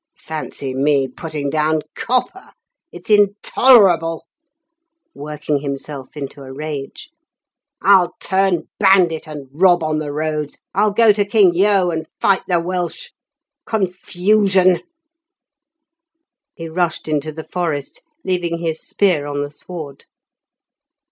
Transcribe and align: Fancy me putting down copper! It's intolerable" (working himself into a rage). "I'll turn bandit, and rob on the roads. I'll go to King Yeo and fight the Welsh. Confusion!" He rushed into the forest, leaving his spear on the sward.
Fancy 0.23 0.73
me 0.73 1.07
putting 1.07 1.51
down 1.51 1.81
copper! 1.93 2.53
It's 2.91 3.11
intolerable" 3.11 4.25
(working 5.13 5.59
himself 5.59 6.17
into 6.17 6.41
a 6.41 6.51
rage). 6.51 7.11
"I'll 7.83 8.15
turn 8.19 8.63
bandit, 8.79 9.27
and 9.27 9.47
rob 9.51 9.83
on 9.83 9.99
the 9.99 10.11
roads. 10.11 10.57
I'll 10.73 10.89
go 10.89 11.11
to 11.11 11.23
King 11.23 11.53
Yeo 11.53 11.91
and 11.91 12.07
fight 12.19 12.41
the 12.47 12.59
Welsh. 12.59 13.11
Confusion!" 13.67 14.81
He 16.55 16.67
rushed 16.67 17.07
into 17.07 17.31
the 17.31 17.43
forest, 17.43 18.01
leaving 18.25 18.57
his 18.57 18.79
spear 18.81 19.27
on 19.27 19.41
the 19.41 19.51
sward. 19.51 20.05